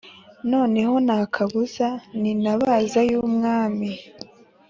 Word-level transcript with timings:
noneho 0.51 0.93
ntakabuza 1.05 1.87
nintabaza 2.21 2.99
y’umwami 3.09 3.89